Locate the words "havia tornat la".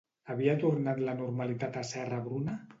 0.35-1.15